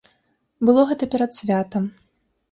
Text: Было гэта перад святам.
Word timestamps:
Было 0.69 0.85
гэта 0.91 1.07
перад 1.15 1.31
святам. 1.39 1.83